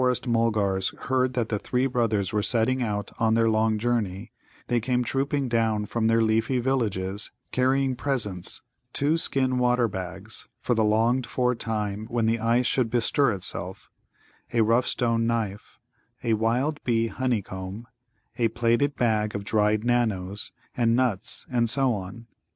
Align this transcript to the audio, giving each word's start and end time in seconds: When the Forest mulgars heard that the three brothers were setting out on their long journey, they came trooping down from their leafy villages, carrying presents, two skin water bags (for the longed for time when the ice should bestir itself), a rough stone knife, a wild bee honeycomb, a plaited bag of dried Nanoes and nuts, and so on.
When 0.01 0.07
the 0.07 0.15
Forest 0.15 0.27
mulgars 0.27 0.89
heard 1.09 1.33
that 1.35 1.49
the 1.49 1.59
three 1.59 1.85
brothers 1.85 2.33
were 2.33 2.41
setting 2.41 2.81
out 2.81 3.11
on 3.19 3.35
their 3.35 3.47
long 3.51 3.77
journey, 3.77 4.31
they 4.65 4.79
came 4.79 5.03
trooping 5.03 5.47
down 5.47 5.85
from 5.85 6.07
their 6.07 6.23
leafy 6.23 6.57
villages, 6.57 7.29
carrying 7.51 7.95
presents, 7.95 8.63
two 8.93 9.15
skin 9.19 9.59
water 9.59 9.87
bags 9.87 10.47
(for 10.57 10.73
the 10.73 10.83
longed 10.83 11.27
for 11.27 11.53
time 11.53 12.07
when 12.07 12.25
the 12.25 12.39
ice 12.39 12.65
should 12.65 12.89
bestir 12.89 13.31
itself), 13.31 13.91
a 14.53 14.61
rough 14.61 14.87
stone 14.87 15.27
knife, 15.27 15.77
a 16.23 16.33
wild 16.33 16.83
bee 16.83 17.05
honeycomb, 17.05 17.85
a 18.39 18.47
plaited 18.47 18.95
bag 18.95 19.35
of 19.35 19.43
dried 19.43 19.81
Nanoes 19.83 20.51
and 20.75 20.95
nuts, 20.95 21.45
and 21.47 21.69
so 21.69 21.93
on. 21.93 22.25